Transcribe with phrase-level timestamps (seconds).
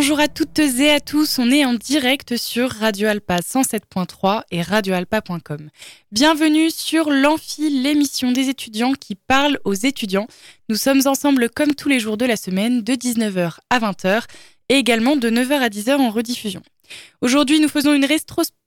[0.00, 4.62] Bonjour à toutes et à tous, on est en direct sur Radio Alpa 107.3 et
[4.62, 5.68] radioalpa.com.
[6.10, 10.26] Bienvenue sur l'Amphi, l'émission des étudiants qui parlent aux étudiants.
[10.70, 14.22] Nous sommes ensemble comme tous les jours de la semaine de 19h à 20h
[14.70, 16.62] et également de 9h à 10h en rediffusion.
[17.20, 18.06] Aujourd'hui, nous faisons une,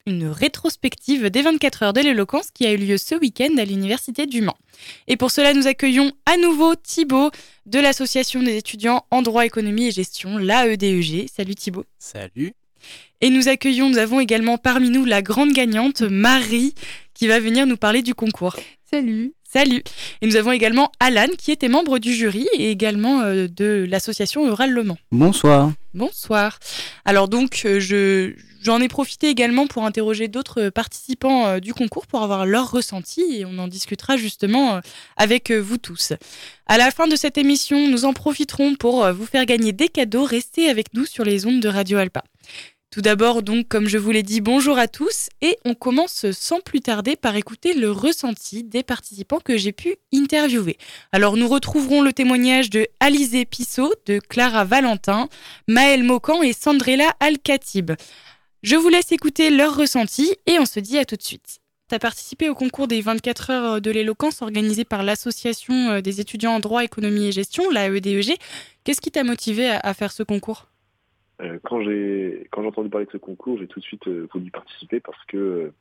[0.05, 4.25] une, rétrospective des 24 heures de l'éloquence qui a eu lieu ce week-end à l'Université
[4.25, 4.57] du Mans.
[5.07, 7.31] Et pour cela, nous accueillons à nouveau Thibaut
[7.65, 11.27] de l'Association des étudiants en droit, économie et gestion, l'AEDEG.
[11.33, 11.85] Salut Thibaut.
[11.97, 12.53] Salut.
[13.21, 16.73] Et nous accueillons, nous avons également parmi nous la grande gagnante, Marie,
[17.13, 18.57] qui va venir nous parler du concours.
[18.91, 19.33] Salut.
[19.53, 19.83] Salut.
[20.23, 24.47] Et nous avons également Alan qui était membre du jury et également euh, de l'association
[24.47, 24.97] Eural Le Mans.
[25.11, 25.71] Bonsoir.
[25.93, 26.57] Bonsoir.
[27.05, 32.07] Alors donc euh, je j'en ai profité également pour interroger d'autres participants euh, du concours
[32.07, 34.81] pour avoir leur ressenti et on en discutera justement
[35.17, 36.13] avec vous tous.
[36.65, 40.23] À la fin de cette émission, nous en profiterons pour vous faire gagner des cadeaux.
[40.23, 42.23] Restez avec nous sur les ondes de Radio Alpa.
[42.93, 46.59] Tout d'abord, donc, comme je vous l'ai dit, bonjour à tous et on commence sans
[46.59, 50.77] plus tarder par écouter le ressenti des participants que j'ai pu interviewer.
[51.11, 55.27] Alors, nous retrouverons le témoignage de Alizé Pissot, de Clara Valentin,
[55.67, 57.93] Maëlle Mocan et Sandrella Al-Khatib.
[58.61, 61.61] Je vous laisse écouter leur ressenti et on se dit à tout de suite.
[61.89, 66.53] Tu as participé au concours des 24 heures de l'éloquence organisé par l'Association des étudiants
[66.53, 68.35] en droit, économie et gestion, la EDEG.
[68.83, 70.67] Qu'est-ce qui t'a motivé à faire ce concours?
[70.67, 70.72] euh,
[71.63, 74.51] quand j'ai quand j'ai entendu parler de ce concours, j'ai tout de suite euh, voulu
[74.51, 75.73] participer parce que euh,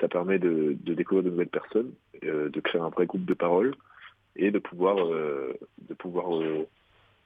[0.00, 1.92] ça permet de, découvrir de nouvelles personnes,
[2.22, 3.74] de créer un vrai groupe de parole
[4.36, 6.26] et de pouvoir de pouvoir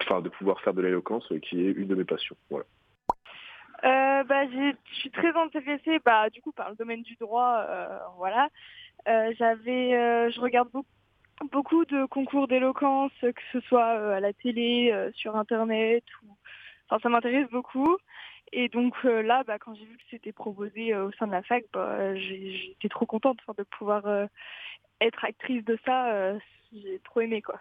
[0.01, 2.37] enfin de pouvoir faire de l'éloquence qui est une de mes passions.
[2.49, 2.65] Voilà.
[3.83, 7.67] bah, je suis très intéressée bah, du coup par le domaine du droit.
[8.17, 8.49] voilà.
[9.07, 10.89] J'avais, je regarde beaucoup
[11.51, 16.29] beaucoup de concours d'éloquence, que ce soit à la télé, sur Internet ou
[17.01, 17.97] ça m'intéresse beaucoup.
[18.53, 21.33] Et donc euh, là, bah, quand j'ai vu que c'était proposé euh, au sein de
[21.33, 24.27] la fac, bah, j'étais trop contente de pouvoir euh,
[25.01, 26.35] être actrice de ça.
[26.73, 27.59] j'ai trop aimé quoi.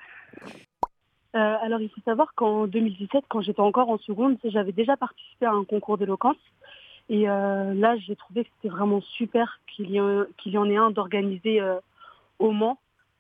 [1.33, 5.51] alors il faut savoir qu'en 2017, quand j'étais encore en seconde, j'avais déjà participé à
[5.51, 6.37] un concours d'éloquence.
[7.09, 11.59] Et là, j'ai trouvé que c'était vraiment super qu'il y, y, en ait un d'organiser
[12.39, 12.77] au Mans.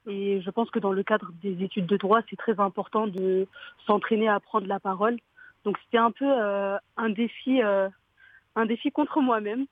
[0.07, 3.47] Et je pense que dans le cadre des études de droit, c'est très important de
[3.85, 5.17] s'entraîner à prendre la parole
[5.63, 7.89] donc c'était un peu euh, un défi, euh,
[8.55, 9.65] un défi contre moi-même.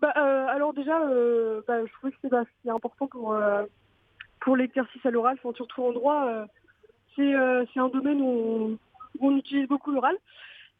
[0.00, 0.98] Bah, euh, alors déjà,
[1.66, 2.18] bah, je trouvais que
[2.62, 3.36] c'est important pour
[4.40, 6.46] pour l'exercice à l'oral, surtout en droit.
[7.16, 8.78] c'est un domaine où
[9.20, 10.16] on, utilise beaucoup l'oral.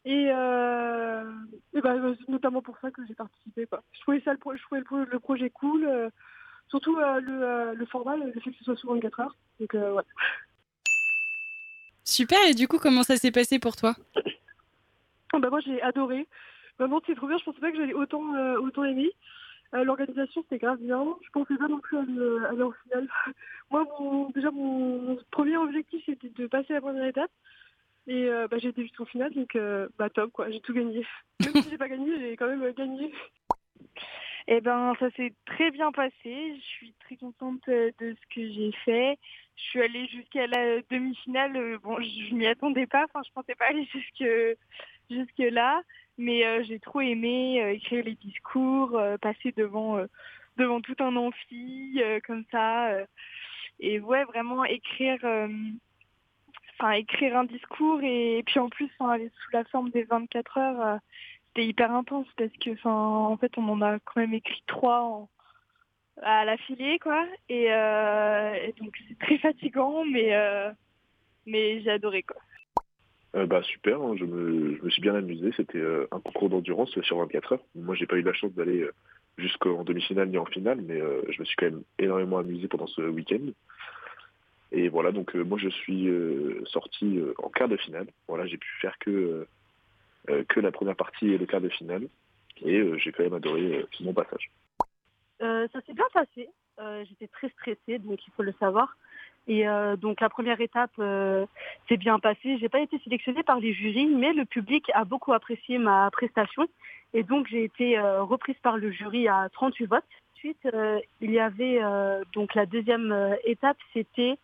[0.05, 1.95] Et, bah,
[2.27, 3.67] notamment pour ça que j'ai participé.
[3.93, 6.11] Je trouvais, ça, je trouvais le, projet cool,
[6.67, 9.35] surtout le, le, format, le fait que ce soit sur 24 heures.
[9.59, 10.03] Donc, ouais.
[12.05, 13.95] Super, et du coup, comment ça s'est passé pour toi?
[15.33, 16.27] Ah bah Moi, j'ai adoré.
[16.77, 17.37] Vraiment, c'est trop bien.
[17.39, 19.11] Je pensais pas que j'allais autant, euh, autant aimer.
[19.73, 21.03] Euh, l'organisation, c'était grave bien.
[21.23, 22.01] Je pensais pas non plus à
[22.49, 23.07] aller en finale.
[23.71, 23.87] moi,
[24.35, 27.31] déjà, mon premier objectif, c'était de passer la première étape.
[28.07, 29.57] Et euh, bah, j'ai été jusqu'en finale, donc
[29.97, 30.51] bah, top, quoi.
[30.51, 31.05] J'ai tout gagné.
[31.43, 33.11] Même si j'ai pas gagné, j'ai quand même gagné.
[34.47, 36.13] Eh ben, ça s'est très bien passé.
[36.55, 39.17] Je suis très contente de ce que j'ai fait.
[39.55, 41.55] Je suis allée jusqu'à la demi-finale.
[41.55, 43.05] Euh, bon, je m'y attendais pas.
[43.05, 44.25] Enfin, je pensais pas aller jusque
[45.09, 45.81] jusque là,
[46.17, 49.99] mais euh, j'ai trop aimé euh, écrire les discours, passer devant
[50.57, 52.91] devant tout un amphi comme ça.
[53.79, 55.19] et ouais, vraiment écrire.
[56.77, 60.99] Enfin, écrire un discours et, puis en plus, aller sous la forme des 24 heures,
[61.47, 65.01] c'était hyper intense parce que, enfin, en fait, on en a quand même écrit trois
[65.03, 65.29] en,
[66.21, 67.25] à l'affilée, quoi.
[67.49, 70.71] Et, euh, et donc c'est très fatigant, mais, euh,
[71.45, 72.37] mais j'ai adoré, quoi.
[73.35, 75.51] Euh, bah super, hein, je, me, je, me, suis bien amusé.
[75.57, 77.63] C'était un concours d'endurance sur 24 heures.
[77.75, 78.87] Moi, j'ai pas eu la chance d'aller
[79.37, 80.99] jusqu'en demi-finale ni en finale, mais
[81.29, 83.51] je me suis quand même énormément amusé pendant ce week-end.
[84.71, 86.09] Et voilà, donc moi, je suis
[86.65, 88.07] sorti en quart de finale.
[88.29, 89.45] Voilà, j'ai pu faire que
[90.47, 92.07] que la première partie et le quart de finale,
[92.63, 94.49] et j'ai quand même adoré mon passage.
[95.41, 96.49] Euh, ça s'est bien passé.
[96.79, 98.97] Euh, j'étais très stressée, donc il faut le savoir.
[99.47, 100.95] Et euh, donc la première étape
[101.87, 102.57] s'est bien passée.
[102.57, 106.67] J'ai pas été sélectionnée par les jurys, mais le public a beaucoup apprécié ma prestation.
[107.13, 110.03] Et donc j'ai été reprise par le jury à 38 votes.
[110.35, 110.67] Ensuite,
[111.21, 111.79] il y avait
[112.33, 114.37] donc la deuxième étape, c'était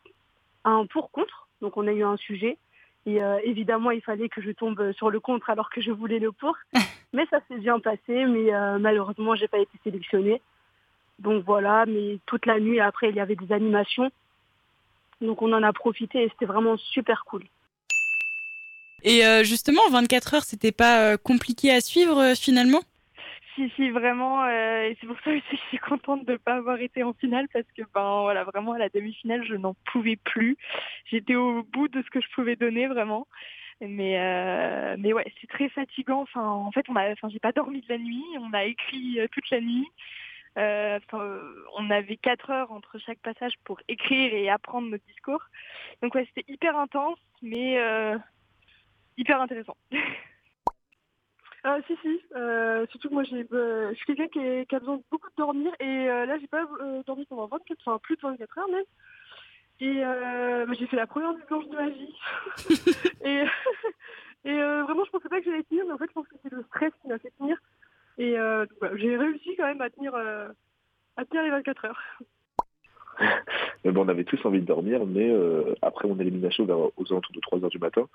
[0.63, 1.47] un pour-contre.
[1.61, 2.57] Donc on a eu un sujet.
[3.05, 6.19] Et euh, évidemment, il fallait que je tombe sur le contre alors que je voulais
[6.19, 6.55] le pour.
[7.13, 10.41] mais ça s'est bien passé, mais euh, malheureusement, j'ai pas été sélectionnée.
[11.21, 14.11] Donc voilà, mais toute la nuit après, il y avait des animations.
[15.21, 17.43] Donc on en a profité et c'était vraiment super cool.
[19.03, 22.81] Et euh, justement, 24 heures, c'était pas compliqué à suivre finalement?
[23.55, 24.43] Si, si, vraiment.
[24.43, 27.03] Euh, et c'est pour ça aussi que je suis contente de ne pas avoir été
[27.03, 30.57] en finale parce que, ben voilà, vraiment à la demi-finale, je n'en pouvais plus.
[31.05, 33.27] J'étais au bout de ce que je pouvais donner vraiment.
[33.81, 36.21] Mais, euh, mais ouais, c'est très fatigant.
[36.21, 38.23] Enfin, en fait, on a, enfin, j'ai pas dormi de la nuit.
[38.39, 39.87] On a écrit euh, toute la nuit.
[40.57, 40.99] Euh,
[41.77, 45.41] on avait quatre heures entre chaque passage pour écrire et apprendre notre discours.
[46.01, 48.17] Donc ouais, c'était hyper intense, mais euh,
[49.17, 49.77] hyper intéressant.
[51.63, 52.19] Ah, si, si.
[52.35, 55.29] Euh, surtout que moi, j'ai, euh, je suis quelqu'un qui, qui, a besoin de beaucoup
[55.29, 55.71] de dormir.
[55.79, 58.83] Et euh, là, j'ai pas euh, dormi pendant 24, enfin plus de 24 heures même.
[59.79, 62.15] Et euh, bah, j'ai fait la première nuit blanche de ma vie.
[63.23, 63.43] et
[64.45, 66.51] et vraiment, je pensais pas que j'allais tenir, mais en fait, je pense que c'est
[66.51, 67.57] le stress qui m'a fait tenir.
[68.23, 68.35] Et
[68.79, 72.01] bah, j'ai réussi quand même à tenir, à tenir les 24 heures.
[73.83, 75.33] Mais bon, on avait tous envie de dormir, mais
[75.81, 78.07] après mon élimination vers, aux alentours de 3 heures du matin,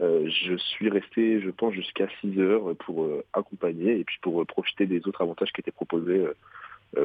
[0.00, 4.40] euh, je suis resté, je pense, jusqu'à 6 heures pour euh, accompagner et puis pour
[4.40, 6.26] euh, profiter des autres avantages qui étaient proposés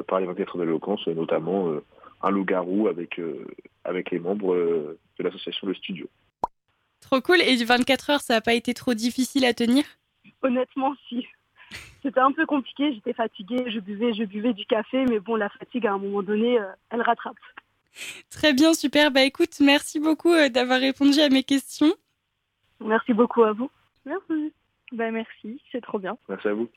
[0.07, 1.71] par les 24 heures d'éloquence, notamment
[2.21, 3.21] un loup-garou avec,
[3.85, 6.09] avec les membres de l'association Le Studio.
[6.99, 7.39] Trop cool.
[7.39, 9.85] Et du 24 heures, ça n'a pas été trop difficile à tenir?
[10.41, 11.25] Honnêtement, si.
[12.03, 15.49] C'était un peu compliqué, j'étais fatiguée, je buvais, je buvais du café, mais bon, la
[15.49, 16.59] fatigue, à un moment donné,
[16.89, 17.35] elle rattrape.
[18.29, 19.11] Très bien, super.
[19.11, 21.93] Bah écoute, merci beaucoup d'avoir répondu à mes questions.
[22.79, 23.71] Merci beaucoup à vous.
[24.05, 24.53] Merci.
[24.91, 26.17] Ben merci, c'est trop bien.
[26.29, 26.69] Merci à vous.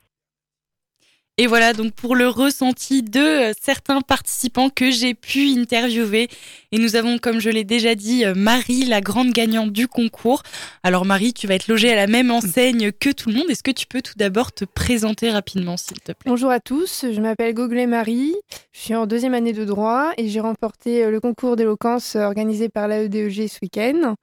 [1.41, 6.29] Et voilà donc pour le ressenti de euh, certains participants que j'ai pu interviewer.
[6.71, 10.43] Et nous avons, comme je l'ai déjà dit, euh, Marie, la grande gagnante du concours.
[10.83, 13.49] Alors Marie, tu vas être logée à la même enseigne que tout le monde.
[13.49, 16.29] Est-ce que tu peux tout d'abord te présenter rapidement, s'il te plaît?
[16.29, 18.35] Bonjour à tous, je m'appelle Goglé Marie.
[18.71, 22.69] Je suis en deuxième année de droit et j'ai remporté euh, le concours d'éloquence organisé
[22.69, 24.13] par l'AEDEG ce week-end.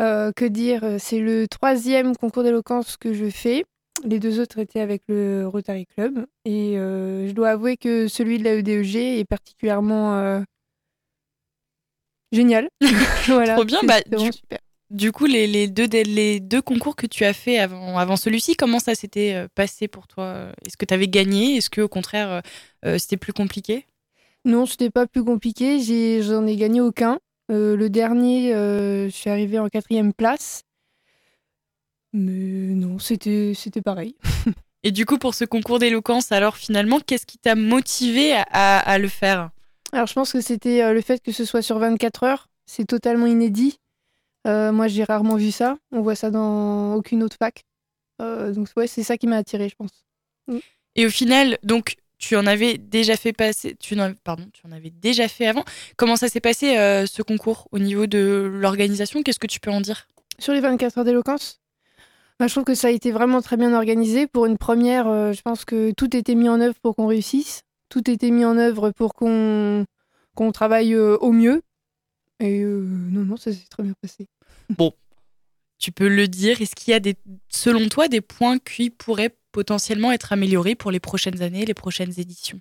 [0.00, 0.96] Que dire?
[0.98, 3.64] C'est le troisième concours d'éloquence que je fais.
[4.02, 6.26] Les deux autres étaient avec le Rotary Club.
[6.44, 10.40] Et euh, je dois avouer que celui de la EDEG est particulièrement euh,
[12.32, 12.68] génial.
[13.26, 13.80] voilà, Trop bien.
[13.84, 14.58] Bah, du, super.
[14.90, 18.56] du, coup, les, les, deux, les deux concours que tu as fait avant, avant celui-ci,
[18.56, 20.48] comment ça s'était passé pour toi?
[20.66, 21.56] Est-ce que tu avais gagné?
[21.56, 22.42] Est-ce que au contraire,
[22.98, 23.86] c'était plus compliqué?
[24.44, 25.78] Non, c'était pas plus compliqué.
[26.22, 27.18] J'en ai, ai gagné aucun.
[27.50, 30.63] Euh, le dernier, euh, je suis arrivée en quatrième place.
[32.14, 34.16] Mais non, c'était pareil.
[34.82, 38.98] Et du coup, pour ce concours d'éloquence, alors finalement, qu'est-ce qui t'a motivé à, à,
[38.98, 39.50] le faire?
[39.92, 42.48] Alors, je pense que c'était euh, le fait que ce soit sur 24 heures.
[42.66, 43.78] C'est totalement inédit.
[44.46, 45.76] moi, j'ai rarement vu ça.
[45.90, 47.64] On voit ça dans aucune autre fac.
[48.20, 50.04] donc, ouais, c'est ça qui m'a attiré, je pense.
[50.46, 50.58] Mm.
[50.96, 54.72] Et au final, donc, tu en avais déjà fait passer, tu en, pardon, tu en
[54.72, 55.64] avais déjà fait avant.
[55.96, 59.22] Comment ça s'est passé euh, ce concours au niveau de l'organisation?
[59.22, 60.06] Qu'est-ce que tu peux en dire?
[60.38, 61.60] Sur les 24 heures d'éloquence
[62.38, 64.26] bah, Je trouve que ça a été vraiment très bien organisé.
[64.26, 67.62] Pour une première, euh, je pense que tout était mis en œuvre pour qu'on réussisse.
[67.88, 69.86] Tout était mis en œuvre pour qu'on
[70.52, 71.62] travaille euh, au mieux.
[72.40, 74.26] Et non, non, ça s'est très bien passé.
[74.70, 74.92] Bon,
[75.78, 76.60] tu peux le dire.
[76.60, 77.16] Est-ce qu'il y a des,
[77.48, 82.12] selon toi des points qui pourraient potentiellement être améliorés pour les prochaines années, les prochaines
[82.18, 82.60] éditions?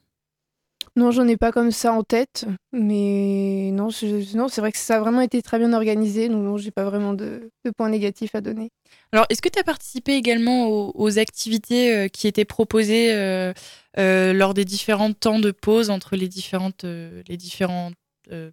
[0.96, 3.90] Non, j'en ai pas comme ça en tête, mais non,
[4.36, 6.84] non c'est vrai que ça a vraiment été très bien organisé, donc non, j'ai pas
[6.84, 8.70] vraiment de, points négatifs à donner.
[9.12, 13.54] Alors, est-ce que tu as participé également aux, activités euh, qui étaient proposées euh,
[13.98, 17.96] euh, lors des différents temps de pause entre les différentes, les différentes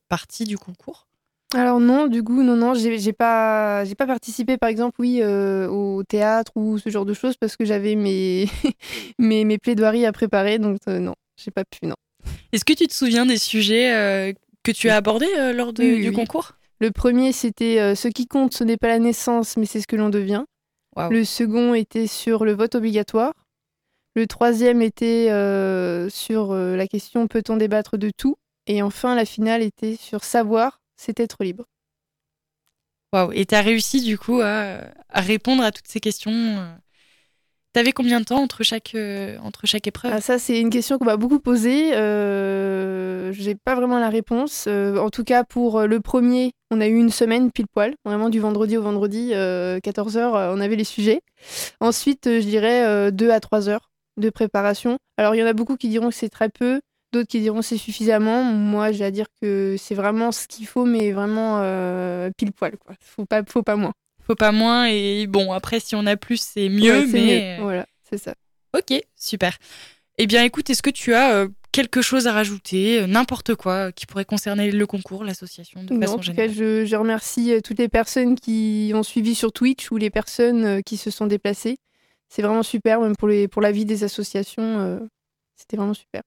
[0.08, 1.10] parties du concours?
[1.52, 5.66] Alors non, du coup, non, non, j'ai pas, j'ai pas participé, par exemple, oui, euh,
[5.66, 8.46] au théâtre ou ce genre de choses parce que j'avais mes,
[9.18, 11.96] mes, mes, plaidoiries à préparer, donc euh, non, j'ai pas pu, non.
[12.52, 16.52] Est-ce que tu te souviens des sujets euh, que tu as abordés lors du concours?
[16.80, 19.96] Le premier, c'était ce qui compte, ce n'est pas la naissance, mais c'est ce que
[19.96, 20.44] l'on devient.
[20.96, 23.32] Le second était sur le vote obligatoire.
[24.16, 25.26] Le troisième était
[26.10, 28.36] sur la question peut-on débattre de tout?
[28.66, 31.64] Et enfin, la finale était sur savoir c'est être libre.
[33.12, 34.82] Waouh, et tu as réussi du coup à,
[35.14, 36.30] répondre à toutes ces questions.
[37.70, 37.74] Euh.
[37.74, 40.12] Tu avais combien de temps entre chaque, euh, entre chaque épreuve?
[40.14, 41.94] Ah, Ça, c'est une question qu'on m'a beaucoup posée.
[41.94, 44.64] Euh, J'ai pas vraiment la réponse.
[44.66, 48.28] Euh, en tout cas, pour le premier, on a eu une semaine pile poil, vraiment
[48.28, 49.32] du vendredi au vendredi,
[49.82, 51.20] 14 heures, on avait les sujets.
[51.80, 54.98] Ensuite, je dirais 2 à 3 heures de préparation.
[55.16, 56.80] Alors, il y en a beaucoup qui diront que c'est très peu.
[57.12, 58.44] D'autres qui diront c'est suffisamment.
[58.44, 62.76] Moi, j'ai à dire que c'est vraiment ce qu'il faut, mais vraiment euh, pile poil.
[62.78, 62.94] Quoi.
[63.00, 63.92] Faut pas, faut pas moins.
[64.30, 64.86] Faut pas moins.
[64.86, 67.06] Et bon, après, si on a plus, c'est mieux.
[67.06, 68.34] mais voilà, c'est ça.
[68.76, 69.56] Ok, super.
[70.18, 74.24] Eh bien, écoute, est-ce que tu as quelque chose à rajouter, n'importe quoi qui pourrait
[74.24, 78.34] concerner le concours, l'association de façon En tout cas, je, je, remercie toutes les personnes
[78.34, 81.76] qui ont suivi sur Twitch ou les personnes qui se sont déplacées.
[82.28, 85.00] C'est vraiment super, même pour, les, pour la vie des associations.
[85.56, 86.22] C'était vraiment super.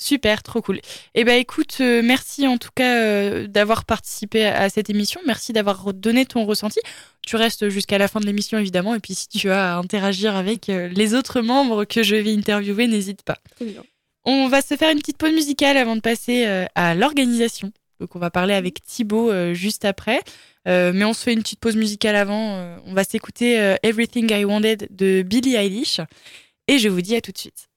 [0.00, 0.80] Super, trop cool.
[1.14, 5.20] Eh ben écoute, euh, merci en tout cas euh, d'avoir participé à, cette émission.
[5.26, 6.80] Merci d'avoir donné ton ressenti.
[7.20, 8.94] Tu restes jusqu'à la fin de l'émission évidemment.
[8.94, 12.32] Et puis si tu as à interagir avec euh, les autres membres que je vais
[12.32, 13.36] interviewer, n'hésite pas.
[14.24, 17.70] On va se faire une petite pause musicale avant de passer à l'organisation.
[18.00, 20.22] Donc on va parler avec Thibaut juste après.
[20.64, 22.78] mais on se fait une petite pause musicale avant.
[22.86, 26.00] on va s'écouter Everything I Wanted de Billie Eilish.
[26.68, 27.68] Et je vous dis à tout de suite.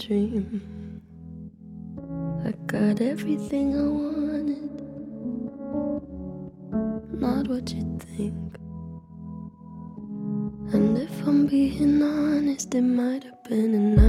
[0.00, 1.02] Dream.
[2.42, 4.70] I got everything I wanted.
[7.20, 8.56] Not what you think.
[10.72, 13.99] And if I'm being honest, it might have been a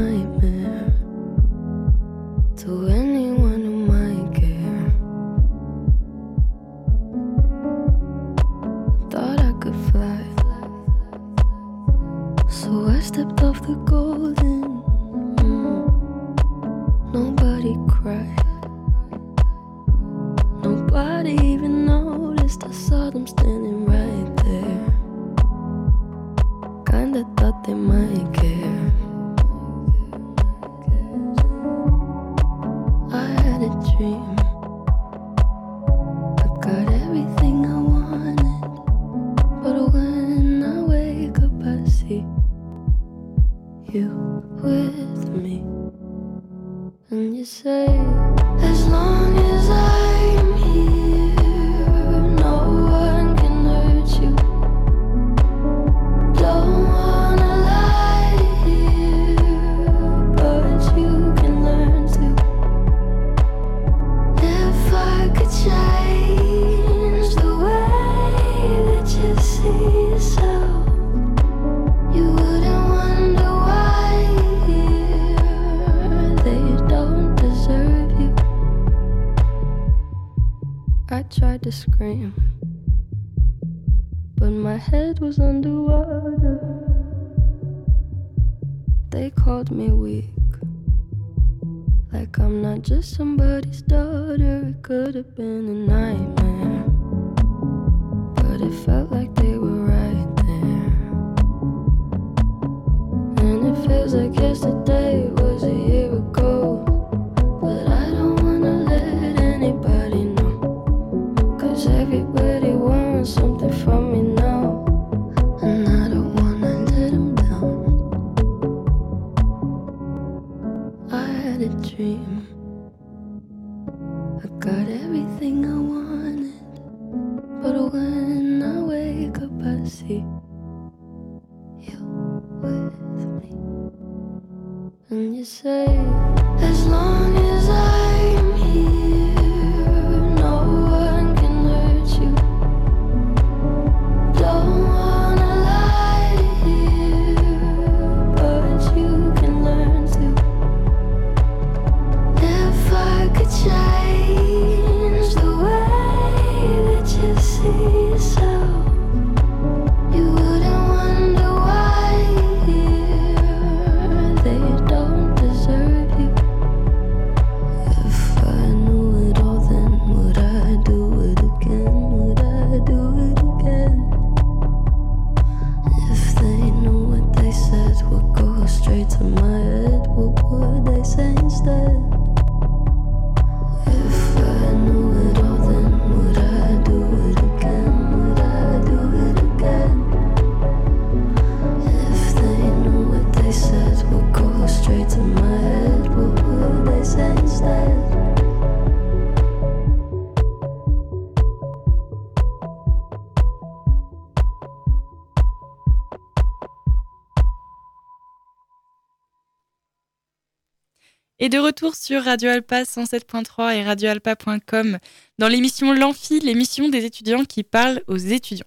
[211.52, 215.00] de retour sur Radio Alpa 107.3 et radioalpa.com
[215.38, 218.66] dans l'émission L'Amphi, l'émission des étudiants qui parlent aux étudiants.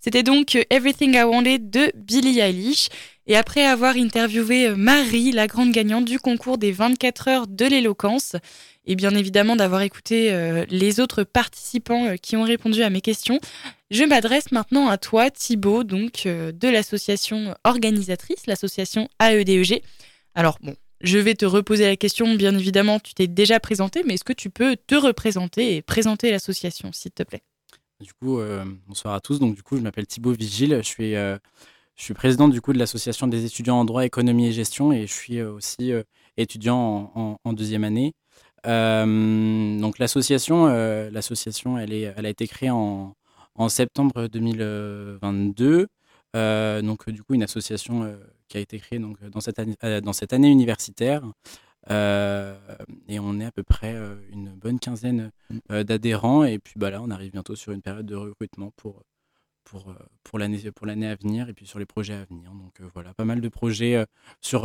[0.00, 2.88] C'était donc Everything I Wanted de Billie Eilish.
[3.28, 8.34] Et après avoir interviewé Marie, la grande gagnante du concours des 24 heures de l'éloquence,
[8.84, 13.00] et bien évidemment d'avoir écouté euh, les autres participants euh, qui ont répondu à mes
[13.00, 13.38] questions,
[13.92, 19.82] je m'adresse maintenant à toi, Thibaut, donc euh, de l'association organisatrice, l'association AEDEG.
[20.34, 20.74] Alors bon,
[21.04, 24.32] je vais te reposer la question, bien évidemment, tu t'es déjà présenté, mais est-ce que
[24.32, 27.42] tu peux te représenter et présenter l'association, s'il te plaît?
[28.00, 28.40] Du coup,
[28.86, 29.38] bonsoir à tous.
[29.38, 31.14] Donc du coup, je m'appelle Thibaut Vigile, je suis
[31.96, 35.06] je suis président du coup de l'association des étudiants en droit, économie et gestion et
[35.06, 35.92] je suis aussi
[36.36, 38.14] étudiant en, deuxième année.
[38.66, 43.14] Euh, donc l'association, euh, l'association, elle, a été créée en,
[43.68, 45.86] septembre 2022.
[46.36, 48.16] Euh, donc du coup une association
[48.54, 51.24] qui a été créée donc dans cette année, dans cette année universitaire.
[51.90, 53.96] et on est à peu près
[54.30, 55.32] une bonne quinzaine
[55.68, 56.44] d'adhérents.
[56.44, 59.02] Et puis bah là, on arrive bientôt sur une période de recrutement pour
[59.64, 62.50] pour, euh, pour l'année à venir et puis sur les projets à venir.
[62.52, 64.04] Donc euh, voilà, pas mal de projets euh,
[64.40, 64.62] sur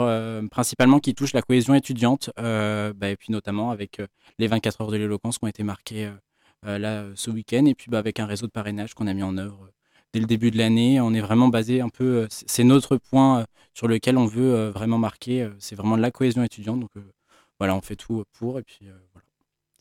[0.51, 4.01] principalement qui touchent la cohésion étudiante bah, et puis notamment avec
[4.37, 6.11] les 24 heures de l'éloquence qui ont été marquées
[6.63, 9.37] là ce week-end et puis bah, avec un réseau de parrainage qu'on a mis en
[9.37, 9.69] œuvre
[10.13, 10.99] dès le début de l'année.
[11.01, 15.49] On est vraiment basé un peu, c'est notre point sur lequel on veut vraiment marquer,
[15.59, 16.79] c'est vraiment la cohésion étudiante.
[16.79, 16.91] Donc
[17.59, 19.25] voilà, on fait tout pour et puis voilà.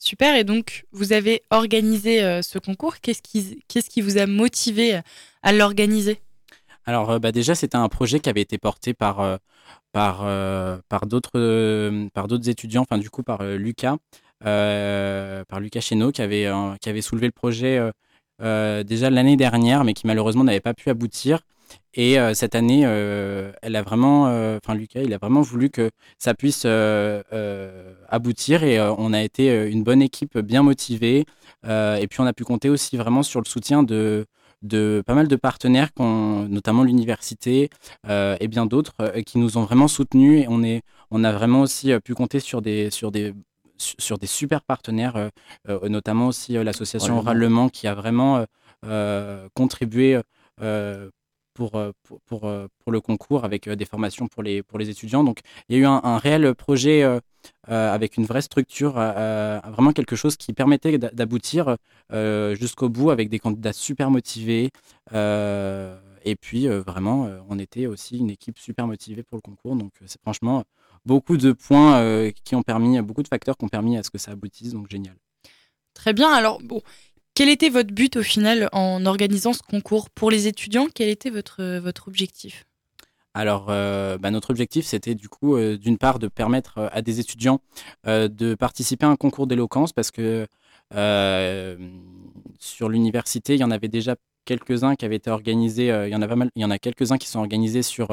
[0.01, 3.01] Super, et donc vous avez organisé euh, ce concours.
[3.01, 5.01] Qu'est-ce qui, qu'est-ce qui vous a motivé euh,
[5.43, 6.21] à l'organiser?
[6.87, 9.39] Alors euh, bah, déjà, c'était un projet qui avait été porté par,
[9.91, 10.19] par,
[10.89, 13.97] par, d'autres, par d'autres étudiants, enfin du coup par Lucas,
[14.41, 16.49] par Lucas Chéneau, qui avait,
[16.81, 17.81] qui avait soulevé le projet
[18.41, 21.41] déjà l'année dernière, mais qui malheureusement n'avait pas pu aboutir.
[21.95, 25.71] Et euh, cette année, euh, elle a vraiment, euh, enfin Lucas, il a vraiment voulu
[25.71, 26.67] que ça puisse
[28.09, 31.25] aboutir et on a été une bonne équipe, bien motivée.
[31.67, 34.27] et puis on a pu compter aussi vraiment sur le soutien de,
[34.63, 37.71] de pas mal de partenaires, notamment l'université
[38.09, 40.43] et bien d'autres, qui nous ont vraiment soutenus.
[40.45, 43.35] Et on, est, on a vraiment aussi pu compter sur des, sur des,
[43.79, 45.31] sur des super partenaires,
[45.85, 48.45] notamment aussi l'association Oralement qui a vraiment
[49.55, 50.21] contribué
[50.63, 51.11] euh,
[51.55, 51.73] pour,
[52.27, 55.25] pour, euh, pour, le concours avec euh, des formations pour les, pour les étudiants.
[55.25, 57.03] Donc il y a eu un, réel projet
[57.67, 61.77] avec une vraie structure, vraiment quelque chose qui permettait d'aboutir
[62.55, 64.71] jusqu'au bout avec des candidats super motivés.
[65.13, 69.75] et puis vraiment, on était aussi une équipe super motivée pour le concours.
[69.75, 70.63] Donc c'est franchement
[71.09, 74.19] beaucoup de points qui ont permis, beaucoup de facteurs qui ont permis à ce que
[74.19, 74.73] ça aboutisse.
[74.73, 75.17] Donc génial.
[75.95, 76.31] Très bien.
[76.31, 76.81] Alors, bon,
[77.35, 80.87] quel était votre but au final en organisant ce concours pour les étudiants?
[80.95, 82.65] Quel était votre, votre objectif?
[83.35, 87.03] Alors, euh, bah, notre objectif, c'était du coup, euh, d'une part, de permettre euh, à
[87.03, 87.61] des étudiants
[88.05, 90.47] de participer à un concours d'éloquence parce que
[92.59, 95.89] sur l'université, il y en avait déjà quelques-uns qui avaient été organisés.
[96.07, 98.09] il y en a pas mal, il y en a quelques-uns qui sont organisés sur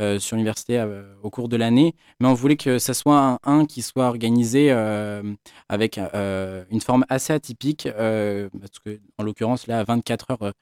[0.00, 3.64] euh, sur l'université euh, au cours de l'année, mais on voulait que ça soit un,
[3.64, 5.22] qui soit organisé euh,
[5.68, 10.52] avec une forme assez atypique, parce que en l'occurrence là, à 24 heures,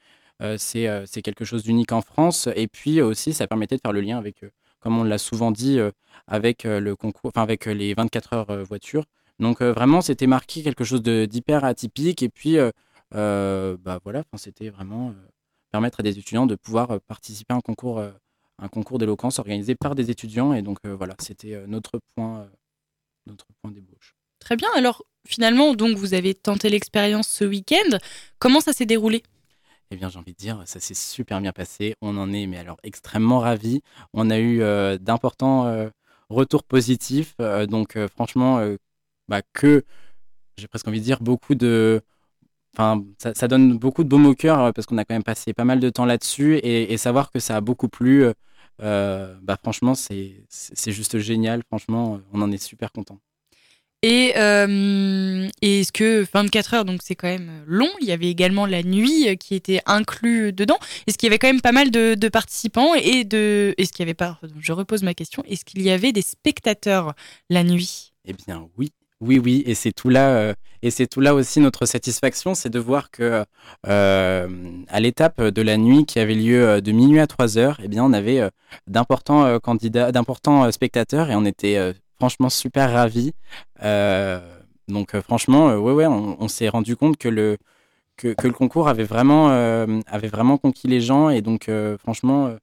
[0.58, 4.18] c'est quelque chose d'unique en France, et puis aussi ça permettait de faire le lien
[4.18, 4.44] avec,
[4.80, 5.78] comme on l'a souvent dit,
[6.26, 7.32] avec le concours,
[7.66, 9.06] les 24 heures voiture.
[9.38, 12.58] Donc vraiment, c'était marqué quelque chose d'hyper atypique, et puis
[13.12, 15.14] bah voilà, c'était vraiment
[15.70, 18.02] permettre à des étudiants de pouvoir participer à un concours
[18.62, 20.54] un concours d'éloquence organisé par des étudiants.
[20.54, 22.46] Et donc euh, voilà, c'était euh, notre point, euh,
[23.26, 24.14] notre point d'ébauche.
[24.38, 24.68] Très bien.
[24.76, 27.98] Alors finalement, donc vous avez tenté l'expérience ce week-end.
[28.38, 29.22] Comment ça s'est déroulé?
[29.90, 31.96] Eh bien, j'ai envie de dire, ça s'est super bien passé.
[32.00, 33.82] On en est, mais alors, extrêmement ravis.
[34.14, 34.60] On a eu
[34.98, 35.90] d'importants
[36.30, 37.36] retours positifs.
[37.68, 38.66] donc, franchement,
[39.28, 39.84] bah, que,
[40.56, 42.00] j'ai presque envie de dire, beaucoup de,
[42.74, 45.64] Enfin, ça, donne beaucoup de baume au cœur parce qu'on a quand même passé pas
[45.64, 48.24] mal de temps là-dessus et, savoir que ça a beaucoup plu,
[48.78, 50.44] bah franchement, c'est
[50.86, 51.62] juste génial.
[51.68, 53.18] Franchement, on en est super content.
[54.04, 58.66] Et, euh, est-ce que 24 heures, donc c'est quand même long, il y avait également
[58.66, 60.78] la nuit qui était inclus dedans.
[61.06, 64.02] Est-ce qu'il y avait quand même pas mal de, participants et de, est-ce qu'il y
[64.02, 67.14] avait pas, je repose ma question, est-ce qu'il y avait des spectateurs
[67.48, 68.12] la nuit?
[68.24, 68.90] Eh bien oui,
[69.22, 72.70] oui, oui, et c'est tout là, euh, et c'est tout là aussi notre satisfaction, c'est
[72.70, 73.44] de voir que
[73.86, 77.78] euh, à l'étape de la nuit qui avait lieu euh, de minuit à 3 heures,
[77.84, 78.42] eh bien, on avait
[78.88, 79.60] d'importants
[80.72, 83.32] spectateurs, et on était franchement super ravis.
[84.88, 87.58] donc, franchement, ouais, ouais, on, s'est rendu compte que le
[88.16, 89.50] que, le concours avait vraiment
[90.06, 92.56] avait vraiment conquis les gens, et donc, franchement.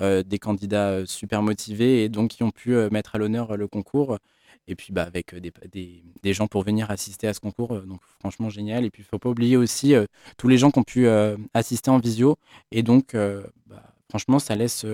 [0.00, 4.18] des candidats super motivés et donc qui ont pu mettre à l'honneur le concours
[4.66, 7.80] et puis bah, avec des, des, des, gens pour venir assister à ce concours.
[7.82, 8.84] donc franchement génial.
[8.84, 9.94] Et puis il ne faut pas oublier aussi
[10.38, 11.08] tous les gens qui ont pu
[11.54, 12.36] assister en visio.
[12.70, 14.86] Et donc bah, franchement, ça laisse...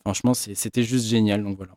[0.00, 1.42] franchement, c'était juste génial.
[1.42, 1.72] Donc voilà.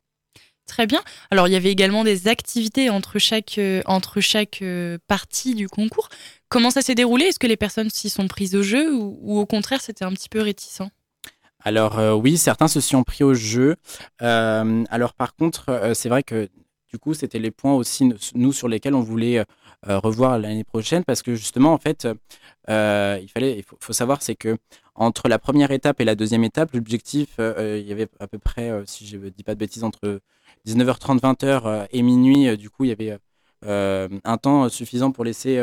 [0.68, 1.04] Très bien.
[1.30, 4.64] Alors, il y avait également des activités entre chaque, entre chaque
[5.08, 6.10] partie du concours.
[6.50, 7.26] Comment ça s'est déroulé?
[7.26, 10.12] Est-ce que les personnes s'y sont prises au jeu ou, ou au contraire, c'était un
[10.12, 10.90] petit peu réticent?
[11.66, 13.76] Alors euh, oui, certains se sont pris au jeu.
[14.22, 16.48] Euh, alors par contre, euh, c'est vrai que
[16.96, 19.44] du coup, c'était les points aussi, nous, sur lesquels on voulait
[19.84, 22.08] revoir l'année prochaine, parce que justement, en fait,
[22.70, 24.58] il fallait, il faut, savoir, c'est que
[24.96, 28.72] entre la première étape et la deuxième étape, l'objectif, il y avait à peu près,
[28.86, 30.22] si je ne dis pas de bêtises, entre
[30.66, 33.18] 19h30, 20h et minuit, du coup, il y avait
[34.24, 35.58] un temps suffisant pour laisser,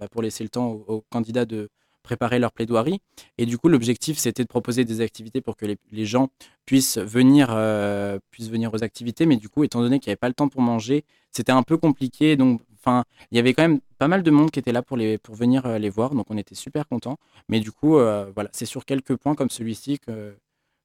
[0.00, 1.68] bah, pour laisser le temps aux candidats de,
[2.02, 3.00] préparer leur plaidoirie.
[3.38, 6.28] Et du coup, l'objectif, c'était de proposer des activités pour que les, gens
[6.66, 9.26] puissent venir, euh, puissent venir aux activités.
[9.26, 11.62] Mais du coup, étant donné qu'il n'y avait pas le temps pour manger, c'était un
[11.62, 12.36] peu compliqué.
[12.36, 15.18] Donc, il y avait quand même pas mal de monde qui était là pour, les,
[15.18, 16.14] pour venir euh, les voir.
[16.14, 17.18] Donc, on était super contents.
[17.48, 20.00] Mais du coup, euh, voilà, c'est sur quelques points comme celui-ci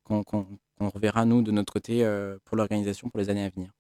[0.04, 0.24] qu'on
[0.80, 2.06] reverra, nous, de notre côté,
[2.46, 3.72] pour l'organisation pour les années à venir.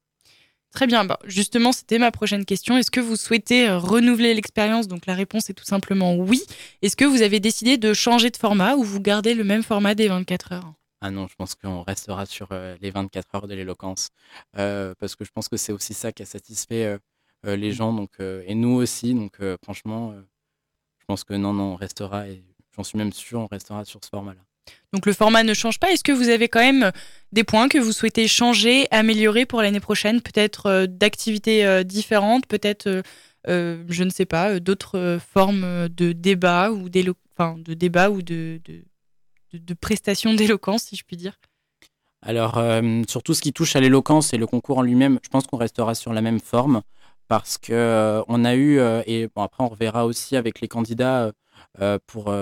[0.75, 1.05] Très bien.
[1.05, 2.77] Bah, justement, c'était ma prochaine question.
[2.77, 4.89] Est-ce que vous souhaitez euh, renouveler l'expérience?
[4.89, 6.43] Donc la réponse est tout simplement oui.
[6.81, 9.95] Est-ce que vous avez décidé de changer de format ou vous gardez le même format
[9.95, 10.73] des 24 heures?
[10.99, 14.09] Ah non, je pense qu'on restera sur euh, les 24 heures de l'éloquence.
[14.57, 16.99] Euh, parce que je pense que c'est aussi ça qui a satisfait
[17.45, 19.13] les gens donc, et nous aussi.
[19.13, 20.13] Donc franchement,
[20.99, 22.43] je pense que non, non, on restera, et
[22.75, 24.41] j'en suis même sûr, on restera sur ce format-là.
[24.95, 25.91] Donc le format ne change pas.
[25.91, 26.91] Est-ce que vous avez quand même
[27.33, 30.21] des points que vous souhaitez changer, améliorer pour l'année prochaine?
[30.21, 33.03] Peut-être euh, d'activités euh, différentes, peut-être,
[33.47, 38.61] euh, je ne sais pas, d'autres formes de débat ou, de, débat ou de,
[39.81, 41.37] prestations d'éloquence, si je puis dire?
[42.21, 42.59] Alors,
[43.07, 45.57] sur tout ce qui touche à l'éloquence et le concours en lui-même, je pense qu'on
[45.57, 46.81] restera sur la même forme
[47.27, 51.31] parce qu'on on a eu, et bon, après on reverra aussi avec les candidats
[52.07, 52.33] pour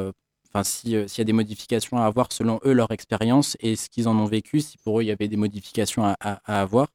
[0.53, 3.89] enfin, euh, s'il y a des modifications à avoir selon eux, leur expérience et ce
[3.89, 6.87] qu'ils en ont vécu, si pour eux il y avait des modifications à, avoir.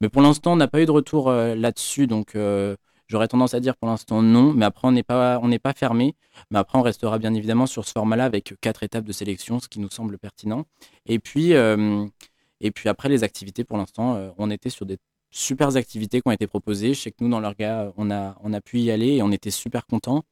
[0.00, 2.76] Mais pour l'instant, on n'a pas eu de retour euh, là-dessus, donc euh,
[3.08, 4.52] j'aurais tendance à dire pour l'instant non.
[4.52, 6.14] Mais après, on n'est pas, pas fermé.
[6.50, 9.68] Mais après, on restera bien évidemment sur ce format-là avec quatre étapes de sélection, ce
[9.68, 10.66] qui nous semble pertinent.
[11.06, 14.98] Et puis, et puis après, les activités, pour l'instant, on était sur des
[15.30, 16.94] super activités qui ont été proposées.
[16.94, 19.32] Je sais que nous, dans l'orga, on a, on a pu y aller et on
[19.32, 20.24] était super contents.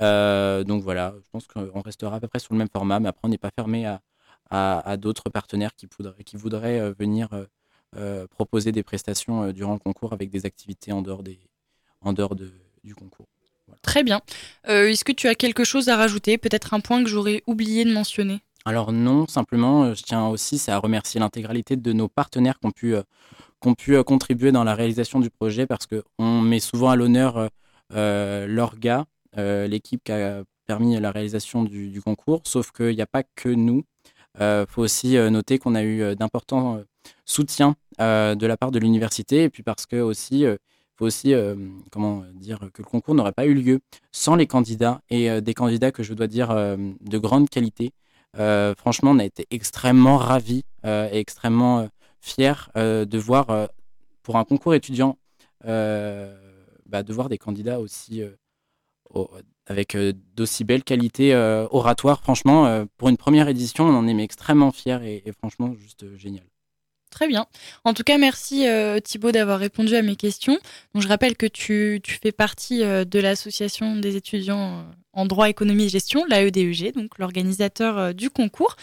[0.00, 3.08] Euh, donc voilà, je pense qu'on restera à peu près sur le même format, mais
[3.08, 4.00] après, on n'est pas fermé à,
[4.50, 7.28] à, d'autres partenaires qui voudraient, qui voudraient euh, venir
[7.96, 11.38] euh, proposer des prestations durant le concours avec des activités en dehors, des,
[12.02, 12.50] en dehors de,
[12.84, 13.26] du concours.
[13.82, 14.20] Très bien.
[14.64, 17.92] Est-ce que tu as quelque chose à rajouter Peut-être un point que j'aurais oublié de
[17.92, 18.40] mentionner?
[18.64, 22.94] Alors non, simplement, je tiens aussi à remercier l'intégralité de nos partenaires qui ont pu,
[23.60, 27.48] qui ont pu contribuer dans la réalisation du projet parce qu'on met souvent à l'honneur
[27.90, 33.48] l'orga, l'équipe qui a permis la réalisation du, concours, sauf qu'il n'y a pas que
[33.48, 33.84] nous.
[34.38, 36.82] Il euh, faut aussi noter qu'on a eu d'importants
[37.24, 40.44] soutiens de la part de l'université, et puis parce que aussi,
[40.96, 41.34] faut aussi
[41.90, 43.80] comment dire que le concours n'aurait pas eu lieu
[44.12, 47.92] sans les candidats et des candidats que je dois dire de grande qualité.
[48.34, 51.88] franchement, on a été extrêmement ravis et extrêmement
[52.20, 53.68] fiers de voir
[54.22, 55.16] pour un concours étudiant
[55.64, 58.22] bah, de voir des candidats aussi
[59.66, 62.22] avec euh, d'aussi belles qualités euh, oratoires.
[62.22, 66.44] Franchement, euh, pour une première édition, on en est extrêmement fiers et, franchement, juste génial.
[67.10, 67.46] Très bien.
[67.84, 68.66] En tout cas, merci
[69.02, 70.58] Thibaut d'avoir répondu à mes questions.
[70.92, 75.84] Donc, je rappelle que tu, tu fais partie de l'association des étudiants en droit, économie
[75.84, 78.76] et gestion, l'AEDEG, donc l'organisateur du concours.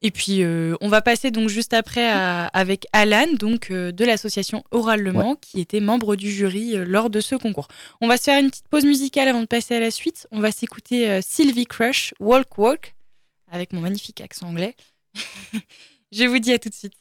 [0.00, 4.62] Et puis, euh, on va passer donc juste après avec Alan, donc euh, de l'association
[4.70, 7.66] Oral Le Mans, qui était membre du jury euh, lors de ce concours.
[8.00, 10.28] On va se faire une petite pause musicale avant de passer à la suite.
[10.30, 12.94] On va s'écouter Sylvie Crush, Walk Walk,
[13.50, 14.76] avec mon magnifique accent anglais.
[16.12, 16.94] Je vous dis à tout de suite.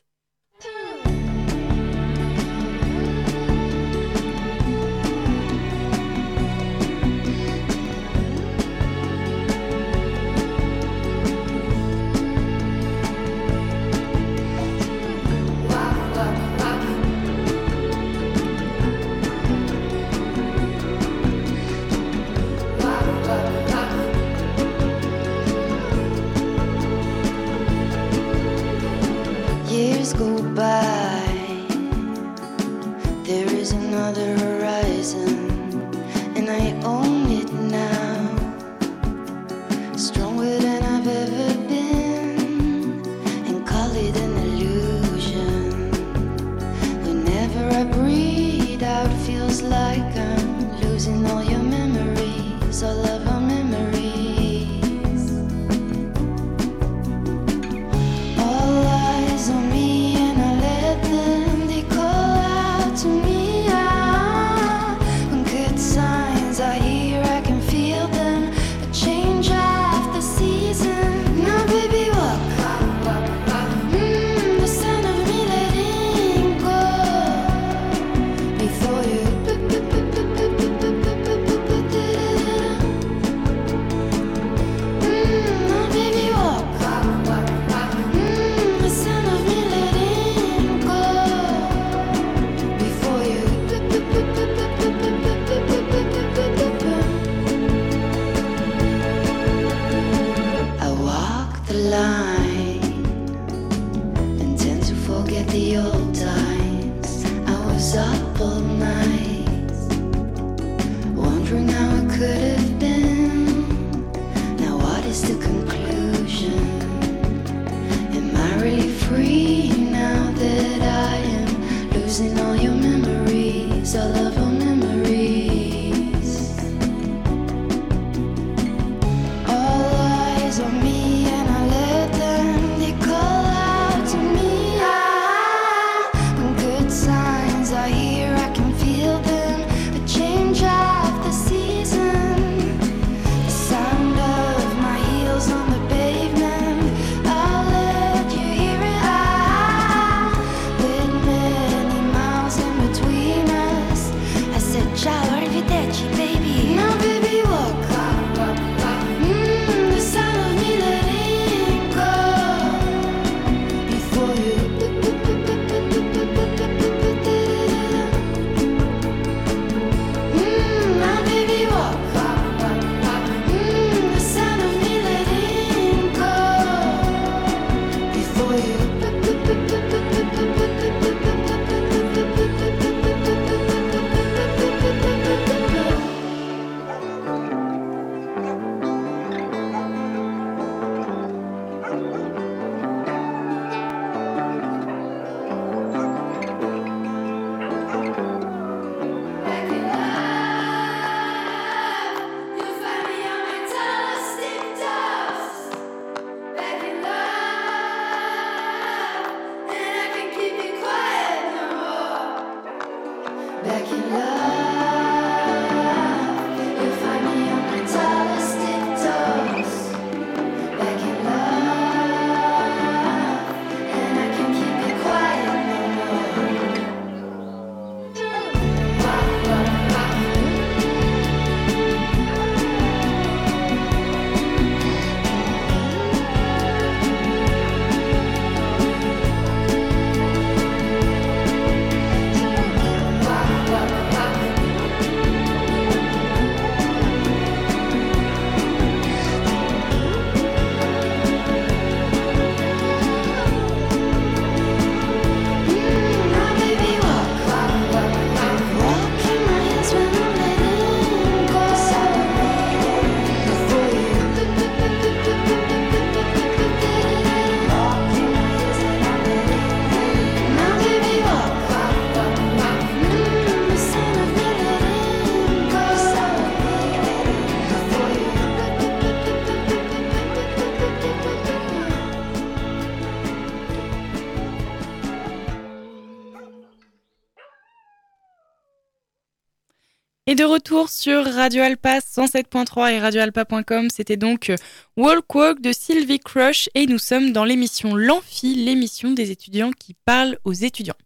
[290.30, 294.58] Et de retour sur Radio Alpa 107.3 et radioalpa.com, c'était donc euh,
[294.98, 299.94] Walk Walk de Sylvie Crush et nous sommes dans l'émission L'Amphi, l'émission des étudiants qui
[299.94, 300.98] parlent aux étudiants.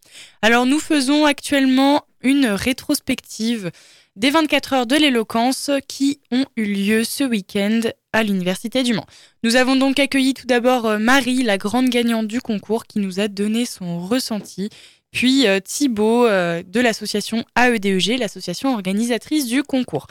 [0.42, 3.70] Alors nous faisons actuellement une rétrospective
[4.16, 7.80] des 24 heures de l'éloquence qui ont eu lieu ce week-end
[8.12, 9.06] à l'Université du Mans.
[9.44, 13.20] Nous avons donc accueilli tout d'abord euh, Marie, la grande gagnante du concours, qui nous
[13.20, 14.68] a donné son ressenti
[15.12, 20.08] puis euh, Thibaut euh, de l'association AEDEG, l'association organisatrice du concours.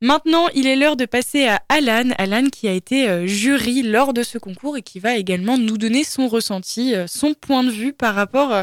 [0.00, 4.12] Maintenant, il est l'heure de passer à Alan, Alan qui a été euh, jury lors
[4.12, 7.70] de ce concours et qui va également nous donner son ressenti, euh, son point de
[7.70, 8.62] vue par rapport euh,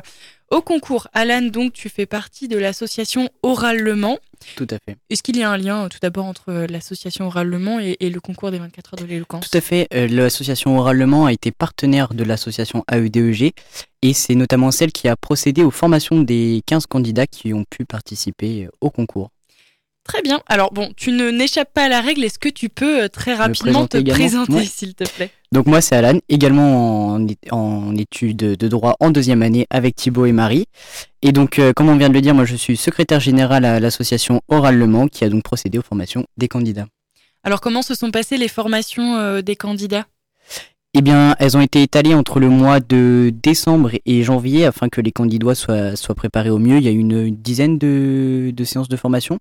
[0.52, 1.08] au concours.
[1.13, 4.20] Alan, donc tu fais partie de l'association Oral Le Mans.
[4.56, 4.98] Tout à fait.
[5.10, 8.10] Est-ce qu'il y a un lien tout d'abord entre l'association Oral Le Mans et, et
[8.10, 9.50] le concours des 24 heures de l'éloquence?
[9.50, 9.88] Tout à fait.
[9.91, 13.54] L'association Oral Le Mans a été partenaire de l'association AEDEG
[14.02, 17.86] et c'est notamment celle qui a procédé aux formations des 15 candidats qui ont pu
[17.86, 19.30] participer au concours.
[20.12, 20.41] Très bien.
[20.47, 22.26] Alors bon, tu ne n'échappes pas à la règle.
[22.26, 24.65] Est-ce que tu peux euh, très rapidement te présenter Ouais.
[24.65, 25.32] s'il te plaît?
[25.54, 30.26] Donc moi c'est Alan, également en, en études de droit en deuxième année avec Thibaut
[30.26, 30.65] et Marie.
[31.21, 33.80] Et donc euh, comme on vient de le dire, moi je suis secrétaire général à
[33.80, 36.88] l'association Oral Le Mans qui a donc procédé aux formations des candidats.
[37.45, 40.06] Alors comment se sont passées les formations euh, des candidats?
[40.93, 45.00] Eh bien, elles ont été étalées entre le mois de décembre et janvier afin que
[45.00, 46.80] les candidats soient, soient préparés au mieux.
[46.80, 49.39] Il y a eu une, une dizaine de, de séances de formation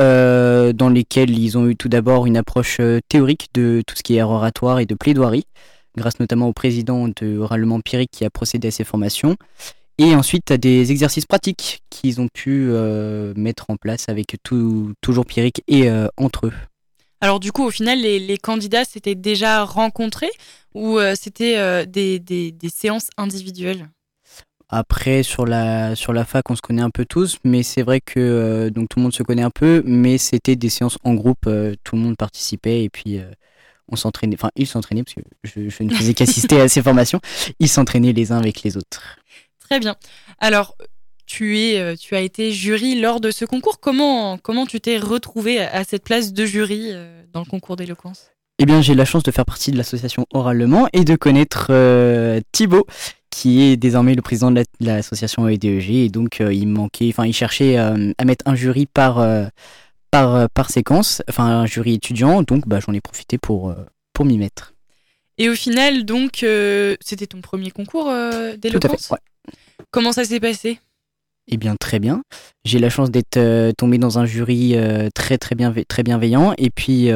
[0.00, 4.02] euh, dans lesquelles ils ont eu tout d'abord une approche euh, théorique de tout ce
[4.02, 5.46] qui est oratoire et de plaidoirie,
[5.96, 9.36] grâce notamment au président de Oralement Empirique qui a procédé à ces formations.
[9.98, 15.26] Et ensuite, à des exercices pratiques qu'ils ont pu euh, mettre en place avec toujours
[15.26, 16.52] Pierrick et entre eux.
[17.20, 20.30] Alors du coup, au final, les, candidats s'étaient déjà rencontrés
[20.72, 23.88] ou c'était des séances individuelles?
[24.70, 28.00] Après, sur la, sur la fac, on se connaît un peu tous, mais c'est vrai
[28.02, 31.14] que euh, donc tout le monde se connaît un peu, mais c'était des séances en
[31.14, 33.30] groupe, euh, tout le monde participait et puis euh,
[33.88, 37.20] on s'entraînait, enfin, ils s'entraînaient parce que je, je ne faisais qu'assister à ces formations,
[37.60, 39.18] ils s'entraînaient les uns avec les autres.
[39.58, 39.96] Très bien.
[40.38, 40.76] Alors,
[41.24, 43.80] tu, es, tu as été jury lors de ce concours.
[43.80, 46.92] Comment, comment tu t'es retrouvé à, cette place de jury
[47.32, 48.30] dans le concours d'éloquence?
[48.60, 52.40] Eh bien, j'ai la chance de faire partie de l'association Oralement et de connaître euh,
[52.50, 52.86] Thibaut,
[53.30, 55.90] qui est désormais le président de la- de l'association EDEG.
[55.90, 59.46] Et donc, euh, il manquait, enfin, il cherchait euh, à mettre un jury par, euh,
[60.10, 62.42] par, euh, par séquence, enfin, un jury étudiant.
[62.42, 63.74] Donc, bah, j'en ai profité pour,
[64.12, 64.74] pour m'y mettre.
[65.36, 66.44] Et au final, donc,
[67.00, 69.08] c'était ton premier concours euh, Tout à d'éloquence?
[69.08, 69.14] fait.
[69.14, 69.20] ouais.
[69.90, 70.80] Comment ça s'est passé?
[71.50, 72.22] Eh bien, très bien.
[72.64, 74.76] J'ai la chance d'être tombé dans un jury
[75.14, 76.52] très, très, bienve- très bienveillant.
[76.58, 77.10] Et puis,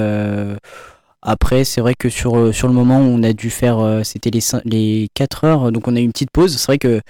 [1.22, 4.30] après, c'est vrai que sur, euh, sur le moment, on a dû faire, euh, c'était
[4.30, 6.56] les, cin- les 4 heures, donc on a eu une petite pause.
[6.56, 7.00] C'est vrai que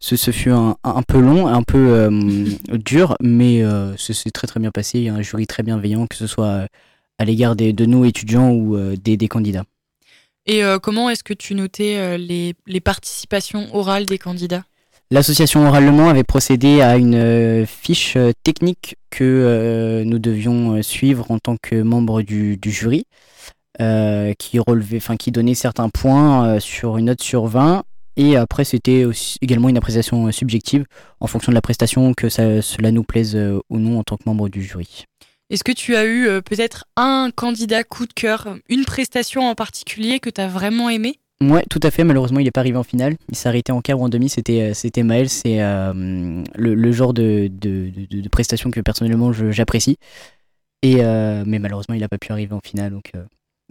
[0.00, 2.10] ce, ce fut un, un peu long, un peu euh,
[2.78, 4.98] dur, mais euh, ce s'est très, très bien passé.
[4.98, 6.66] Il y a un jury très bienveillant, que ce soit
[7.18, 9.64] à l'égard des- de nous étudiants ou euh, des, des candidats.
[10.46, 14.64] Et euh, comment est-ce que tu notais euh, les, les participations orales des candidats?
[15.12, 21.28] L'association Oralement avait procédé à une euh, fiche euh, technique que euh, nous devions suivre
[21.32, 23.06] en tant que membre du, jury,
[24.38, 27.82] qui relevait, qui donnait certains points sur une note sur 20.
[28.16, 29.04] Et après, c'était
[29.40, 30.84] également une appréciation subjective
[31.18, 33.36] en fonction de la prestation, que cela nous plaise
[33.68, 35.06] ou non en tant que membre du jury.
[35.48, 40.20] Est-ce que tu as eu peut-être un candidat coup de cœur, une prestation en particulier
[40.20, 41.18] que tu as vraiment aimé?
[41.42, 42.04] Ouais, tout à fait.
[42.04, 43.16] Malheureusement, il n'est pas arrivé en finale.
[43.30, 44.28] Il s'est arrêté en quart ou en demi.
[44.28, 45.28] C'était, euh, c'était Maël.
[45.30, 45.92] C'est euh,
[46.54, 49.96] le, le genre de, de, de, de prestation que personnellement je- j'apprécie.
[50.82, 53.20] Et euh, mais malheureusement, il n'a pas pu arriver en finale, donc euh,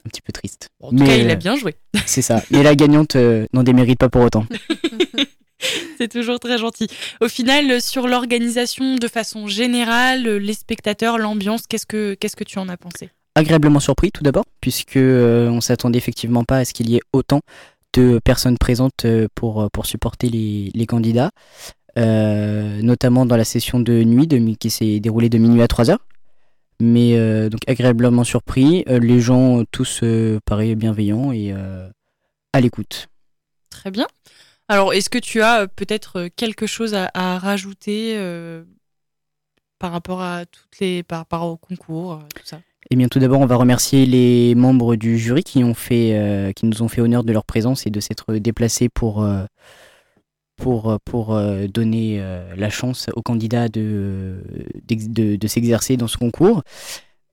[0.06, 0.70] un petit peu triste.
[0.82, 1.76] En tout mais cas, il a bien joué.
[2.06, 2.42] c'est ça.
[2.52, 4.46] Mais la gagnante euh, n'en démérite pas pour autant.
[5.98, 6.88] C'est toujours très gentil.
[7.20, 12.58] Au final, sur l'organisation de façon générale, les spectateurs, l'ambiance, qu'est-ce que qu'est-ce que tu
[12.60, 13.10] en as pensé?
[13.40, 17.02] Agréablement surpris tout d'abord, puisque euh, on s'attendait effectivement pas à ce qu'il y ait
[17.14, 17.40] autant
[17.94, 21.32] de personnes présentes euh, pour, euh, pour supporter les, candidats,
[21.96, 26.06] notamment dans la session de nuit qui s'est déroulée de minuit à 3 heures.
[26.82, 27.18] Mais
[27.50, 30.40] donc agréablement surpris, les gens tous euh,
[30.76, 31.54] bienveillants et
[32.52, 33.08] à l'écoute.
[33.70, 34.08] Très bien.
[34.68, 38.18] Alors, est-ce que tu as peut-être quelque chose à, à rajouter
[39.78, 42.60] par rapport à toutes les par rapport au concours, tout ça?
[42.92, 46.52] Eh bien, tout d'abord, on va remercier les membres du jury qui, ont fait, euh,
[46.54, 49.46] qui nous ont fait honneur de leur présence et de s'être déplacés pour, euh,
[50.56, 52.24] pour, euh, pour euh, donner
[52.56, 54.44] la chance aux candidats de,
[54.88, 56.64] de, de s'exercer dans ce concours.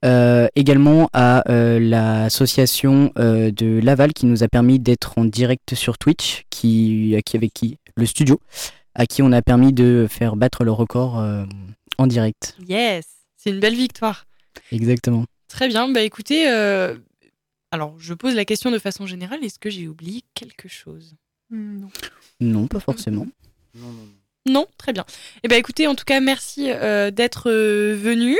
[0.03, 7.19] Également à l'association de Laval qui nous a permis d'être en direct sur Twitch, qui,
[7.33, 8.39] avec qui le studio,
[8.95, 11.21] à qui on a permis de faire battre le record
[11.97, 12.55] en direct.
[12.69, 13.05] Yes,
[13.35, 14.25] c'est une belle victoire.
[14.71, 15.25] Exactement.
[15.47, 15.89] Très bien.
[15.89, 16.95] Bah écoutez, euh,
[17.71, 19.43] alors je pose la question de façon générale.
[19.43, 21.15] Est-ce que j'ai oublié quelque chose?
[21.49, 21.89] Non.
[22.39, 23.25] Non, pas forcément.
[23.75, 24.07] Non, non, non.
[24.49, 25.05] Non, très bien.
[25.43, 28.37] Eh ben écoutez, en tout cas, merci euh, d'être euh, venu.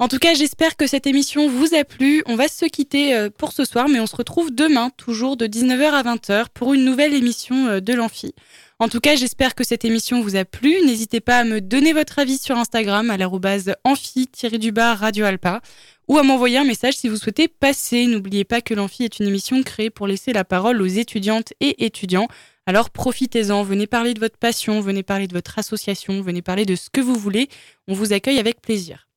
[0.00, 2.22] En tout cas, j'espère que cette émission vous a plu.
[2.24, 5.46] On va se quitter euh, pour ce soir, mais on se retrouve demain, toujours de
[5.46, 8.34] 19h à 20h, pour une nouvelle émission euh, de l'Amphi.
[8.80, 10.74] En tout cas, j'espère que cette émission vous a plu.
[10.86, 15.60] N'hésitez pas à me donner votre avis sur Instagram à l'arrobase amphi-du-bas Radio Alpa
[16.08, 18.06] ou à m'envoyer un message si vous souhaitez passer.
[18.06, 21.84] N'oubliez pas que l'Amphi est une émission créée pour laisser la parole aux étudiantes et
[21.84, 22.26] étudiants.
[22.64, 26.74] Alors profitez-en, venez parler de votre passion, venez parler de votre association, venez parler de
[26.74, 27.50] ce que vous voulez.
[27.86, 29.08] On vous accueille avec plaisir.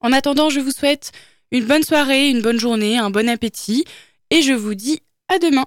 [0.00, 1.12] En attendant, je vous souhaite
[1.50, 3.84] une bonne soirée, une bonne journée, un bon appétit
[4.30, 5.66] et je vous dis à demain.